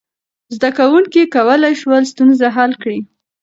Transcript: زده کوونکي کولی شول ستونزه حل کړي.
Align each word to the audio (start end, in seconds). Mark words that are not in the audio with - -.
زده 0.55 0.69
کوونکي 0.77 1.21
کولی 1.35 1.73
شول 1.81 2.03
ستونزه 2.11 2.47
حل 2.55 2.71
کړي. 2.81 2.99